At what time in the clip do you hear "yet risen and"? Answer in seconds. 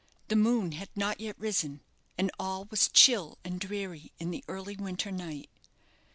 1.19-2.31